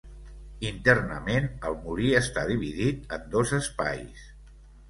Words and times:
Internament, 0.69 1.45
el 1.71 1.77
molí 1.83 2.09
està 2.21 2.47
dividit 2.53 3.17
en 3.19 3.31
dos 3.37 3.55
espais. 3.63 4.29